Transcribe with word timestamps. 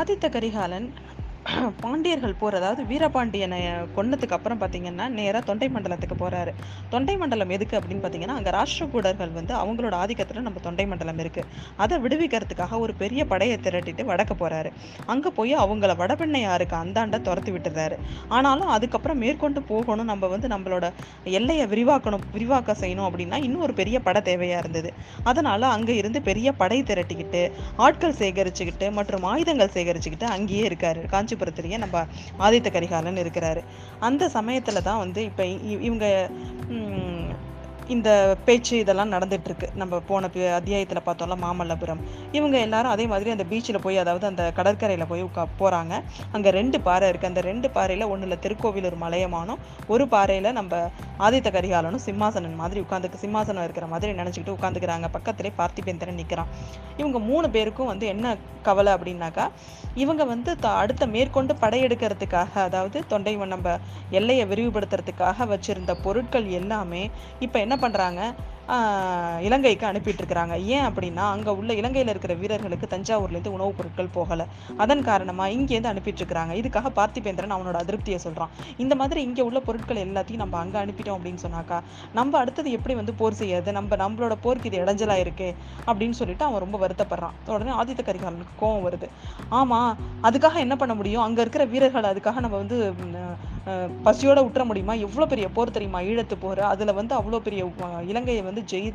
ஆதித்த 0.00 0.26
கரிகாலன் 0.28 0.86
பாண்டியர்கள் 1.82 2.34
போர் 2.40 2.56
அதாவது 2.58 2.82
வீரபாண்டியனை 2.90 3.58
கொன்னதுக்கு 3.96 4.34
அப்புறம் 4.36 4.60
பார்த்தீங்கன்னா 4.60 5.06
நேராக 5.18 5.42
தொண்டை 5.48 5.68
மண்டலத்துக்கு 5.74 6.16
போகிறாரு 6.22 6.52
தொண்டை 6.92 7.14
மண்டலம் 7.22 7.52
எதுக்கு 7.56 7.78
அப்படின்னு 7.78 8.02
பார்த்தீங்கன்னா 8.04 8.36
அங்கே 8.38 8.52
ராஷ்டிரகூடர்கள் 8.56 9.32
வந்து 9.38 9.54
அவங்களோட 9.62 9.94
ஆதிக்கத்தில் 10.02 10.46
நம்ம 10.48 10.60
தொண்டை 10.66 10.86
மண்டலம் 10.92 11.20
இருக்குது 11.24 11.46
அதை 11.84 11.96
விடுவிக்கிறதுக்காக 12.04 12.78
ஒரு 12.84 12.94
பெரிய 13.02 13.24
படையை 13.32 13.56
திரட்டிட்டு 13.66 14.04
வடக்க 14.10 14.34
போகிறாரு 14.42 14.72
அங்கே 15.14 15.32
போய் 15.38 15.54
அவங்கள 15.64 15.94
வடபெண்ணையாருக்கு 16.02 16.76
அந்தாண்ட 16.82 17.18
துரத்தி 17.28 17.52
விட்டுறாரு. 17.56 17.98
ஆனாலும் 18.36 18.72
அதுக்கப்புறம் 18.76 19.20
மேற்கொண்டு 19.24 19.62
போகணும் 19.72 20.10
நம்ம 20.12 20.28
வந்து 20.34 20.48
நம்மளோட 20.54 20.86
எல்லையை 21.40 21.66
விரிவாக்கணும் 21.72 22.24
விரிவாக்க 22.36 22.76
செய்யணும் 22.82 23.08
அப்படின்னா 23.08 23.40
இன்னும் 23.46 23.64
ஒரு 23.68 23.76
பெரிய 23.80 23.96
படை 24.06 24.22
தேவையாக 24.30 24.62
இருந்தது. 24.64 24.92
அதனால் 25.32 25.68
அங்கே 25.74 25.96
இருந்து 26.02 26.20
பெரிய 26.30 26.48
படை 26.62 26.80
திரட்டிக்கிட்டு 26.90 27.42
ஆட்கள் 27.86 28.18
சேகரிச்சுக்கிட்டு 28.22 28.88
மற்றும் 29.00 29.26
ஆயுதங்கள் 29.32 29.74
சேகரிச்சுக்கிட்டு 29.78 30.28
அங்கேயே 30.36 30.64
இருக்காரு. 30.70 31.02
காஞ்சிபுரத்துலேயே 31.40 31.78
நம்ம 31.78 32.04
ஆதித்த 32.38 32.68
கரிகாலன் 32.72 33.22
இருக்கிறாரு. 33.22 33.62
அந்த 34.00 34.30
சமயத்துல 34.34 34.82
தான் 34.82 34.98
வந்து 34.98 35.20
இப்ப 35.24 35.44
இவங்க 35.88 36.06
இந்த 37.90 38.10
பேச்சு 38.44 38.78
இதெல்லாம் 38.78 39.12
நடந்துட்டு 39.12 39.44
இருக்கு 39.44 39.68
நம்ம 39.74 40.00
போன 40.00 40.26
அத்தியாயத்தில் 40.54 41.02
பார்த்தோம்ல 41.06 41.36
மாமல்லபுரம். 41.40 42.00
இவங்க 42.32 42.58
எல்லாரும் 42.58 42.90
அதே 42.90 43.06
மாதிரி 43.06 43.30
அந்த 43.30 43.44
பீச்சில் 43.44 43.78
போய் 43.78 43.98
அதாவது 43.98 44.26
அந்த 44.26 44.52
கடற்கரையில் 44.52 45.06
போய் 45.06 45.24
உட்கா 45.24 45.46
போகிறாங்க 45.60 45.94
அங்கே 46.32 46.50
ரெண்டு 46.50 46.80
பாறை 46.80 47.08
இருக்கு. 47.08 47.26
அந்த 47.26 47.40
ரெண்டு 47.40 47.70
பாறையில் 47.70 48.06
ஒண்ணுல 48.06 48.38
திருக்கோவிலூர் 48.38 48.98
மலையமானும் 49.00 49.62
ஒரு 49.88 50.08
பாறையில் 50.08 50.52
நம்ம 50.52 50.74
ஆதித்த 51.18 51.50
கரிகாலனும் 51.50 52.04
சிம்மாசனன் 52.06 52.54
மாதிரி 52.54 52.80
உட்காந்துக்கு 52.80 53.22
சிம்மாசனம் 53.22 53.64
இருக்கிற 53.64 53.86
மாதிரி 53.86 54.12
நினச்சிக்கிட்டு 54.12 54.56
உட்காந்துக்கிறாங்க. 54.56 54.78
பக்கத்திலே 55.10 55.52
பார்த்திபேந்திரன் 55.58 56.20
நிற்கிறான் 56.20 56.52
இவங்க 56.96 57.18
மூணு 57.24 57.50
பேருக்கும் 57.50 57.86
வந்து 57.86 58.06
என்ன 58.06 58.36
கவலை 58.62 58.92
அப்படின்னாக்கா 58.92 59.44
இவங்க 59.94 60.24
வந்து 60.24 60.58
த- 60.58 60.76
அடுத்த 60.76 61.06
மேற்கொண்டு 61.06 61.54
படையெடுக்கிறதுக்காக 61.60 62.52
அதாவது 62.60 62.98
தொண்டை 63.08 63.32
நம்ம 63.48 63.68
எல்லையை 64.10 64.46
விரிவுபடுத்துறதுக்காக 64.46 65.46
வச்சிருந்த 65.48 65.94
பொருட்கள் 66.02 66.46
எல்லாமே 66.52 67.02
இப்போ 67.40 67.58
என்ன 67.58 67.74
பண்ணுறாங்க 67.84 68.22
இலங்கைக்கு 69.46 69.84
அனுப்பிட்டுருக்கிறாங்க. 69.86 70.54
ஏன் 70.74 70.84
அப்படின்னா 70.88 71.22
அங்கே 71.34 71.52
உள்ள 71.60 71.70
இலங்கையில் 71.78 72.10
இருக்கிற 72.12 72.34
வீரர்களுக்கு 72.42 72.86
தஞ்சாவூர்லேருந்து 72.92 73.54
உணவுப் 73.56 73.78
பொருட்கள் 73.78 74.10
போகலை. 74.16 74.44
அதன் 74.82 75.02
காரணமாக 75.08 75.54
இங்கேருந்து 75.56 75.90
அனுப்பிட்டுருக்கிறாங்க. 75.92 76.52
இதுக்காக 76.60 76.90
பார்த்திபேந்திரன் 76.98 77.54
அவனோட 77.56 77.78
அதிருப்தியை 77.84 78.18
சொல்கிறான் 78.26 78.52
இந்த 78.84 78.94
மாதிரி 79.00 79.20
இங்கே 79.28 79.42
உள்ள 79.48 79.60
பொருட்கள் 79.68 80.02
எல்லாத்தையும் 80.04 80.42
நம்ம 80.42 80.58
அங்கே 80.58 80.78
அனுப்பிட்டோம் 80.84 81.16
அப்படின்னு 81.18 81.44
சொன்னாக்கா 81.46 81.78
நம்ம 82.18 82.38
அடுத்தது 82.42 82.70
எப்படி 82.78 82.96
வந்து 83.00 83.14
போர் 83.22 83.38
செய்யறது? 83.40 83.72
நம்ம 83.78 83.98
நம்மளோட 84.04 84.36
போருக்கு 84.44 84.70
இது 84.72 84.84
இடைஞ்சலாக 84.84 85.24
இருக்கு 85.24 85.48
அப்படின்னு 85.88 86.18
சொல்லிட்டு 86.20 86.46
அவன் 86.48 86.64
ரொம்ப 86.66 86.78
வருத்தப்படுறான். 86.84 87.36
உடனே 87.56 87.74
ஆதித்த 87.80 88.04
கரிகாலனுக்கு 88.10 88.56
கோவம் 88.62 88.86
வருது. 88.88 89.08
ஆமாம் 89.60 89.92
அதுக்காக 90.28 90.56
என்ன 90.66 90.76
பண்ண 90.84 90.94
முடியும்? 91.00 91.24
அங்கே 91.26 91.44
இருக்கிற 91.46 91.64
வீரர்கள் 91.74 92.10
அதுக்காக 92.12 92.40
நம்ம 92.46 92.56
வந்து 92.56 92.78
பசியோட 94.06 94.38
விட்டுற 94.44 94.62
முடியுமா? 94.68 94.94
எவ்வளோ 95.06 95.26
பெரிய 95.32 95.46
போர் 95.56 95.72
தெரியுமா? 95.76 96.00
ஈழத்து 96.10 96.36
போர். 96.44 96.62
அதில் 96.72 96.92
வந்து 96.98 97.14
அவ்வளோ 97.18 97.40
பெரிய 97.46 97.62
இலங்கையை 98.10 98.42
வந்து 98.48 98.62
ஜெயி 98.72 98.90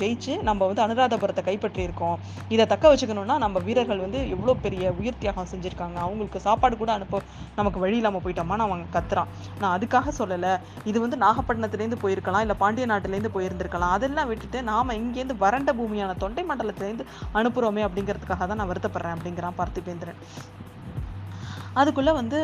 ஜெயிச்சு 0.00 0.32
நம்ம 0.48 0.60
வந்து 0.70 0.82
அனுராதபுரத்தை 0.84 1.42
கைப்பற்றியிருக்கோம். 1.48 2.16
இதை 2.54 2.64
தக்க 2.72 2.92
வச்சுக்கணும்னா 2.92 3.36
நம்ம 3.44 3.62
வீரர்கள் 3.68 4.04
வந்து 4.04 4.20
எவ்வளோ 4.34 4.54
பெரிய 4.66 4.92
உயிர் 5.00 5.20
தியாகம் 5.22 5.50
செஞ்சுருக்காங்க. 5.52 5.98
அவங்களுக்கு 6.06 6.44
சாப்பாடு 6.46 6.76
கூட 6.82 6.92
அனுப்ப 6.96 7.22
நமக்கு 7.60 7.82
வழி 7.84 7.98
இல்லாம 8.00 8.20
போயிட்டோமான்னு 8.26 8.66
அவங்க 8.66 8.86
கத்துறான். 8.96 9.32
நான் 9.62 9.74
அதுக்காக 9.76 10.12
சொல்லலை. 10.20 10.52
இது 10.90 10.98
வந்து 11.06 11.18
நாகப்பட்டினத்துலேருந்து 11.24 12.02
போயிருக்கலாம் 12.04 12.44
இல்லை 12.46 12.56
பாண்டிய 12.62 12.86
நாட்டிலேருந்து 12.92 13.34
போயிருந்திருக்கலாம். 13.36 13.94
அதெல்லாம் 13.98 14.30
விட்டுட்டு 14.32 14.60
நாம் 14.70 14.96
இங்கேருந்து 15.00 15.36
வறண்ட 15.44 15.72
பூமியான 15.80 16.16
தொண்டை 16.24 16.44
மண்டலத்திலேருந்து 16.50 17.06
அனுப்புகிறோமே 17.40 17.84
அப்படிங்கிறதுக்காக 17.88 18.46
தான் 18.50 18.60
நான் 18.62 18.72
வருத்தப்படுறேன் 18.72 19.16
அப்படிங்கிறான் 19.16 19.58
பார்த்திபேந்திரன். 19.60 20.20
அதுக்குள்ளே 21.80 22.12
வந்து 22.20 22.38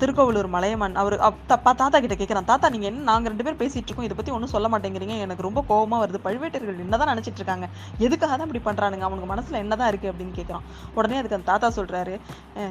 திருக்கோவிலூர் 0.00 0.48
மலையமான் 0.54 0.96
அவர் 1.02 1.16
தாத்தா 1.50 1.98
கிட்ட 2.04 2.14
கேட்குறான் 2.20 2.48
தாத்தா 2.50 2.66
நீங்கள் 2.74 2.90
என்ன 2.90 3.04
நாங்கள் 3.10 3.30
ரெண்டு 3.32 3.44
பேர் 3.46 3.58
பேசிகிட்டு 3.60 3.88
இருக்கோம். 3.90 4.06
இதை 4.08 4.16
பற்றி 4.18 4.32
ஒன்றும் 4.36 4.52
சொல்ல 4.54 4.68
மாட்டேங்கிறீங்க. 4.72 5.14
எனக்கு 5.24 5.46
ரொம்ப 5.46 5.60
கோபமாக 5.70 6.00
வருது. 6.02 6.18
பழுவேட்டர்கள் 6.26 6.80
என்னதான் 6.84 7.10
நினச்சிட்டு 7.12 7.40
இருக்காங்க. 7.40 7.66
எதுக்காக 8.06 8.30
தான் 8.36 8.46
இப்படி 8.48 8.62
பண்ணுறானுங்க 8.68 9.06
அவனுக்கு 9.08 9.28
மனசுல 9.32 9.60
என்னதான் 9.64 9.90
இருக்குது 9.92 10.10
அப்படின்னு 10.12 10.34
கேட்குறான் 10.38 10.64
உடனே 10.98 11.18
அதுக்கு 11.20 11.38
அந்த 11.38 11.48
தாத்தா 11.52 11.70
சொல்கிறாரு 11.78 12.14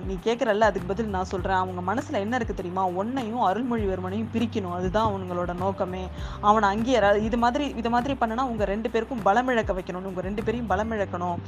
நீ 0.07 0.15
கேட்குறல்ல 0.27 0.69
அதுக்கு 0.71 0.89
பதில் 0.91 1.13
நான் 1.15 1.29
சொல்கிறேன் 1.33 1.59
அவங்க 1.63 1.83
மனசில் 1.91 2.19
என்ன 2.25 2.39
இருக்குது 2.39 2.59
தெரியுமா? 2.61 2.85
ஒன்னையும் 3.01 3.43
அருள்மொழிவர்மனையும் 3.49 4.29
பிரிக்கணும். 4.35 4.75
அதுதான் 4.79 5.07
அவங்களோட 5.11 5.53
நோக்கமே. 5.63 6.03
அவனை 6.49 6.69
அங்கேயே 6.73 6.99
இது 7.29 7.39
மாதிரி 7.45 7.67
இது 7.83 7.91
மாதிரி 7.95 8.15
பண்ணுனா 8.23 8.45
உங்கள் 8.53 8.71
ரெண்டு 8.73 8.91
பேருக்கும் 8.95 9.23
பலமிழக்க 9.29 9.71
வைக்கணும்னு 9.79 10.09
வைக்கணும் 10.09 10.27
ரெண்டு 10.29 10.43
பேரையும் 10.47 10.69
பலமிழக்கணும் 10.73 11.39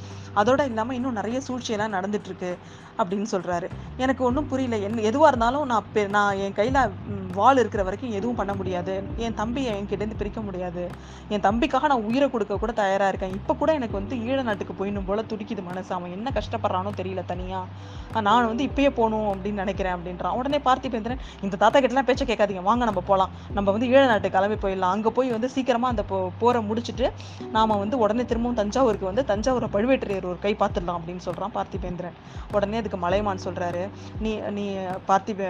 அதோட 0.42 0.62
இல்லாமல் 0.72 0.98
இன்னும் 1.00 1.20
நிறைய 1.22 1.38
சூழ்ச்சியெல்லாம் 1.50 1.96
நடந்துட்டுருக்கு 1.98 2.52
அப்படின்னு 3.00 3.28
சொல்கிறாரு 3.36 3.68
எனக்கு 4.04 4.22
ஒன்றும் 4.28 4.50
புரியல. 4.52 4.76
என்ன 4.88 5.04
எதுவாக 5.10 5.30
இருந்தாலும் 5.32 5.50
நான் 5.52 5.84
பெ- 5.96 6.10
நான் 6.10 6.38
என் 6.38 6.54
கையில் 6.54 6.74
வால் 6.74 6.92
வாள் 7.34 7.58
இருக்கிற 7.58 7.84
வரைக்கும் 7.84 8.12
எதுவும் 8.12 8.36
பண்ண 8.36 8.54
முடியாது. 8.54 9.04
என் 9.16 9.34
தம்பியை 9.34 9.82
என்கிட்டேருந்து 9.82 10.16
பிரிக்க 10.18 10.42
முடியாது. 10.42 10.90
என் 11.30 11.42
தம்பிக்காக 11.42 11.82
நான் 11.82 12.04
உயிரை 12.04 12.30
கொடுக்க 12.30 12.58
கூட 12.58 12.72
தயாராக 12.72 13.08
இருக்கேன். 13.08 13.34
இப்போ 13.34 13.54
கூட 13.54 13.74
எனக்கு 13.74 13.94
வந்து 13.94 14.16
ஈழ 14.16 14.44
நாட்டுக்கு 14.44 14.86
போயிடணும் 14.86 15.06
போல 15.06 15.22
துடிக்குது 15.22 15.64
மனசு. 15.64 15.94
அவன் 15.94 16.12
என்ன 16.12 16.32
கஷ்டப்படுறானோ 16.34 16.92
தெரியல 16.98 17.26
தனியாக 17.26 18.22
நான் 18.22 18.48
வந்து 18.48 18.64
இப்பயே 18.64 18.90
போகணும் 18.90 19.34
அப்படின்னு 19.34 19.54
நினைக்கிறேன் 19.54 19.94
அப்படின்றான். 19.94 20.32
உடனே 20.32 20.58
பார்த்திபேந்திரன் 20.58 21.18
இந்த 21.42 21.56
தாத்தா 21.58 21.80
கிட்டலாம் 21.80 22.08
பேச்ச 22.08 22.24
கேட்காதீங்க. 22.26 22.62
வாங்க 22.62 22.86
நம்ம 22.86 23.00
போகலாம் 23.00 23.30
நம்ம 23.54 23.72
வந்து 23.72 23.88
ஈழ 23.88 24.06
நாட்டுக்கு 24.06 24.40
கிளம்பி 24.40 24.68
போயிடலாம். 24.68 24.96
அங்கே 24.96 25.10
போய் 25.10 25.30
வந்து 25.30 25.50
சீக்கிரமாக 25.50 25.90
அந்த 25.90 26.04
போ 26.04 26.32
போரை 26.40 26.62
முடிச்சிட்டு 26.62 27.12
நாம் 27.52 27.78
வந்து 27.78 27.98
உடனே 27.98 28.26
திரும்பவும் 28.26 28.58
தஞ்சாவூருக்கு 28.58 29.12
வந்து 29.14 29.26
தஞ்சாவூரை 29.28 29.64
பழுவேட்டரையர் 29.64 30.26
ஒரு 30.26 30.38
கை 30.40 30.56
பார்த்துடலாம் 30.60 30.98
அப்படின்னு 30.98 31.18
சொல்கிறான் 31.18 31.52
பார்த்திபேந்திரன். 31.56 32.12
உடனே 32.52 32.78
அதுக்கு 32.78 32.98
மலையமான் 32.98 33.40
சொல்கிறாரு 33.44 33.90
நீ 34.20 34.36
நீ 34.36 34.76
பார்த்திப 35.08 35.41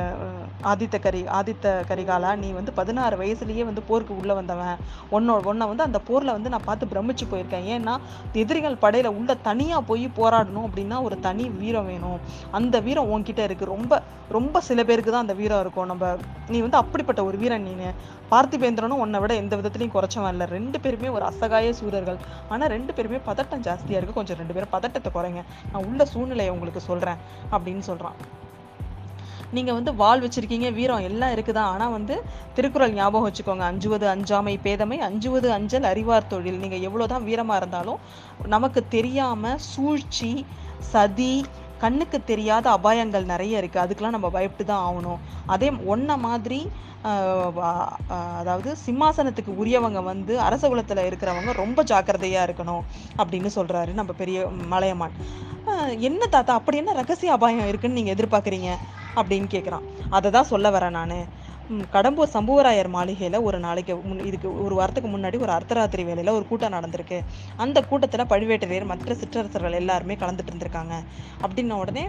ஆதித்த 0.72 0.96
கரி 1.06 1.22
ஆதித்த 1.40 1.74
கரிகாலா 1.90 2.31
நீ 2.44 2.50
வந்து 2.59 2.72
பதினாறு 2.79 3.16
வயசுலேயே 3.22 3.66
வந்து 3.69 3.84
போருக்கு 3.90 4.13
உள்ளே 4.22 4.34
வந்தவன். 4.40 4.81
உன்னோட 5.16 5.50
ஒன்றை 5.52 5.68
வந்து 5.72 5.88
அந்த 5.88 6.02
போரில் 6.09 6.35
வந்து 6.38 6.53
நான் 6.53 6.68
பார்த்து 6.69 6.91
பிரமிச்சு 6.94 7.28
போயிருக்கேன். 7.34 7.68
ஏன்னா 7.75 7.94
எதிரிகள் 8.44 8.81
படையில் 8.85 9.16
உள்ள 9.19 9.35
தனியாக 9.50 9.88
போய் 9.91 10.06
போராடணும் 10.19 10.68
அப்படின்னா 10.69 11.00
ஒரு 11.09 11.18
தனி 11.28 11.46
வீரம் 11.62 11.90
வேணும். 11.91 12.19
அந்த 12.59 12.75
வீரம் 12.88 13.12
உன்கிட்ட 13.16 13.44
இருக்கு. 13.50 13.74
ரொம்ப 13.75 14.02
ரொம்ப 14.38 14.57
சில 14.68 14.79
பேருக்கு 14.90 15.12
தான் 15.12 15.25
அந்த 15.25 15.35
வீரம் 15.40 15.62
இருக்கும். 15.63 15.90
நம்ம 15.91 16.12
நீ 16.52 16.58
வந்து 16.66 16.81
அப்படிப்பட்ட 16.81 17.22
ஒரு 17.29 17.38
வீரன் 17.41 17.66
நீ 17.69 17.73
பார்த்திபேந்திரனும் 18.34 19.02
உன்னை 19.03 19.19
விட 19.22 19.34
எந்த 19.41 19.53
விதத்துலையும் 19.59 19.96
குறைச்சவன் 19.96 20.34
இல்லை. 20.34 20.46
ரெண்டு 20.56 20.78
பேருமே 20.84 21.09
ஒரு 21.16 21.25
அசகாய 21.29 21.73
சூரர்கள். 21.79 22.19
ஆனால் 22.53 22.72
ரெண்டு 22.75 22.91
பேருமே 22.97 23.19
பதட்டம் 23.29 23.66
ஜாஸ்தியாக 23.68 24.00
இருக்குது 24.00 24.19
கொஞ்சம் 24.19 24.40
ரெண்டு 24.41 24.56
பேரும் 24.56 24.73
பதட்டத்தை 24.75 25.12
குறைங்க. 25.18 25.41
நான் 25.73 25.88
உள்ள 25.90 26.06
சூழ்நிலையை 26.13 26.53
உங்களுக்கு 26.56 26.84
சொல்கிறேன் 26.90 27.19
அப்படின்னு 27.56 27.84
சொல்கிறான் 27.90 28.18
நீங்கள் 29.57 29.78
வந்து 29.78 29.91
வாள் 30.01 30.23
வச்சுருக்கீங்க 30.25 30.69
வீரம் 30.79 31.06
எல்லாம் 31.09 31.34
இருக்குதா? 31.35 31.63
ஆனால் 31.73 31.95
வந்து 31.97 32.17
திருக்குறள் 32.57 32.97
ஞாபகம் 33.00 33.28
வச்சுக்கோங்க. 33.28 33.66
அஞ்சுவது 33.72 34.07
அஞ்சாமை 34.16 34.56
பேதமை 34.67 35.00
அஞ்சுவது 35.07 35.50
அஞ்சல் 35.57 35.89
அறிவார் 35.94 36.29
தொழில். 36.34 36.59
எவ்வளோ 36.89 37.07
தான் 37.13 37.28
வீரமாக 37.29 37.61
இருந்தாலும் 37.61 38.00
நமக்கு 38.56 38.84
தெரியாமல் 38.97 39.61
சூழ்ச்சி 39.72 40.31
சதி 40.94 41.34
கண்ணுக்கு 41.84 42.17
தெரியாத 42.31 42.66
அபாயங்கள் 42.78 43.31
நிறைய 43.34 43.61
இருக்குது 43.61 43.84
அதுக்கெலாம் 43.84 44.16
நம்ம 44.16 44.29
பயப்பட்டு 44.35 44.66
தான் 44.72 44.84
ஆகணும். 44.88 45.22
அதே 45.53 45.69
ஒன்றை 45.94 46.16
மாதிரி 46.28 46.61
அதாவது 48.40 48.72
சிம்மாசனத்துக்கு 48.84 49.51
உரியவங்க 49.61 50.00
வந்து 50.09 50.34
அரச 50.47 50.63
குலத்தில் 50.72 51.07
இருக்கிறவங்க 51.07 51.53
ரொம்ப 51.61 51.84
ஜாக்கிரதையாக 51.91 52.47
இருக்கணும் 52.47 52.84
அப்படின்னு 53.22 53.50
சொல்கிறாரு 53.57 53.91
நம்ம 54.00 54.11
பெரிய 54.22 54.45
மலையமான். 54.73 55.16
என்ன 56.09 56.22
தாத்தா? 56.35 56.53
அப்படி 56.59 56.79
என்ன 56.81 56.94
ரகசிய 57.01 57.38
அபாயம் 57.38 57.69
இருக்குன்னு 57.72 58.00
நீங்கள் 58.00 58.16
எதிர்பார்க்குறீங்க? 58.16 58.72
அப்படின்னு 59.19 59.47
கேட்குறான் 59.55 59.88
அதை 60.17 60.31
தான் 60.38 60.51
சொல்ல 60.53 60.69
வரேன் 60.77 60.97
நான். 60.99 61.17
கடம்பூர் 61.94 62.31
சம்புவராயர் 62.35 62.89
மாளிகையில் 62.95 63.38
ஒரு 63.47 63.57
நாளைக்கு 63.66 63.94
முன் 64.07 64.23
இதுக்கு 64.29 64.47
ஒரு 64.63 64.75
வாரத்துக்கு 64.79 65.09
முன்னாடி 65.11 65.38
ஒரு 65.45 65.51
அர்த்தராத்திரி 65.57 66.03
வேலையில் 66.07 66.31
ஒரு 66.38 66.46
கூட்டம் 66.49 66.73
நடந்திருக்கு. 66.75 67.17
அந்த 67.63 67.78
கூட்டத்தில் 67.90 68.29
பழுவேட்டரையர் 68.31 68.87
மற்ற 68.91 69.16
சிற்றரசர்கள் 69.22 69.78
எல்லாருமே 69.79 70.16
கலந்துட்டு 70.23 70.52
இருந்திருக்காங்க. 70.52 70.96
அப்படின்ன 71.43 71.78
உடனே 71.84 72.03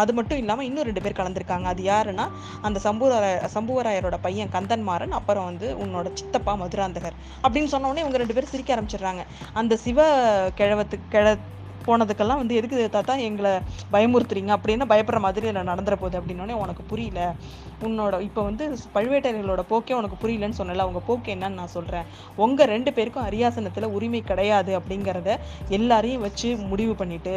அது 0.00 0.14
மட்டும் 0.18 0.40
இல்லாமல் 0.42 0.68
இன்னும் 0.68 0.86
ரெண்டு 0.88 1.04
பேர் 1.04 1.18
கலந்துருக்காங்க. 1.20 1.68
அது 1.72 1.84
யாருன்னா 1.92 2.26
அந்த 2.68 2.80
சம்புவராய 2.88 3.38
சம்புவராயரோட 3.56 4.18
பையன் 4.26 4.52
கந்தன்மாறன் 4.56 5.16
அப்புறம் 5.20 5.48
வந்து 5.50 5.68
உன்னோட 5.84 6.12
சித்தப்பா 6.20 6.54
மதுராந்தகர் 6.64 7.18
அப்படின்னு 7.44 7.72
சொன்ன 7.74 7.90
உடனே 7.92 8.04
இவங்க 8.04 8.22
ரெண்டு 8.24 8.36
பேரும் 8.38 8.54
சிரிக்க 8.54 8.76
ஆரம்பிச்சிடுறாங்க. 8.76 9.24
அந்த 9.62 9.76
சிவ 9.86 10.08
கிழவத்து 10.60 10.98
கிழ 11.16 11.26
போனதுக்கெல்லாம் 11.88 12.40
வந்து 12.42 12.58
எதுக்கு 12.60 12.78
தாத்தா 12.96 13.14
எங்களை 13.28 13.52
பயமுறுத்துறீங்க? 13.94 14.50
அப்படின்னு 14.56 14.86
பயப்படுற 14.92 15.20
மாதிரி 15.26 15.52
நான் 15.58 15.70
நடந்துற 15.72 15.96
போகுது. 16.02 16.18
அப்படின்னோடனே 16.20 16.56
உனக்கு 16.64 16.84
புரியல. 16.92 17.20
உன்னோட 17.86 18.20
இப்போ 18.26 18.40
வந்து 18.48 18.64
பழுவேட்டரையர்களோட 18.96 19.62
போக்கே 19.70 19.94
உனக்கு 20.00 20.16
புரியலன்னு 20.22 20.58
சொன்னல 20.58 20.84
அவங்க 20.86 21.00
போக்கு 21.08 21.30
என்னன்னு 21.34 21.60
நான் 21.60 21.72
சொல்கிறேன் 21.76 22.06
உங்கள் 22.44 22.70
ரெண்டு 22.72 22.90
பேருக்கும் 22.96 23.26
அரியாசனத்தில் 23.28 23.88
உரிமை 23.96 24.20
கிடையாது. 24.30 24.72
அப்படிங்கிறத 24.80 25.30
எல்லாரையும் 25.78 26.22
வச்சு 26.26 26.48
முடிவு 26.72 26.94
பண்ணிட்டு 27.00 27.34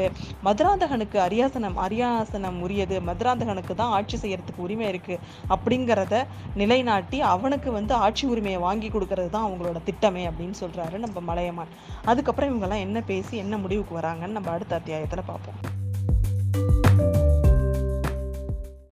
மதுராந்தகனுக்கு 0.48 1.20
அரியாசனம் 1.28 1.78
அரியாசனம் 1.86 2.60
உரியது. 2.66 2.98
மதுராந்தகனுக்கு 3.10 3.76
தான் 3.82 3.94
ஆட்சி 3.98 4.18
செய்யறதுக்கு 4.24 4.66
உரிமை 4.68 4.88
இருக்குது 4.92 5.22
அப்படிங்கிறத 5.56 6.22
நிலைநாட்டி 6.62 7.20
அவனுக்கு 7.34 7.72
வந்து 7.78 7.94
ஆட்சி 8.06 8.26
உரிமையை 8.34 8.60
வாங்கி 8.68 8.90
கொடுக்கறது 8.96 9.30
தான் 9.36 9.48
அவங்களோட 9.48 9.80
திட்டமே 9.90 10.24
அப்படின்னு 10.30 10.56
சொல்கிறாரு 10.64 10.96
நம்ம 11.06 11.24
மலையமான். 11.32 11.74
அதுக்கப்புறம் 12.12 12.52
இவங்கெல்லாம் 12.52 12.86
என்ன 12.88 13.02
பேசி 13.12 13.36
என்ன 13.46 13.58
முடிவுக்கு 13.66 14.00
வராங்கன்னு 14.00 14.35
நம்ம 14.36 14.52
அடுத்த 14.52 14.80
அத்தியாயத்துல 14.80 15.22
பார்ப்போம். 15.26 15.60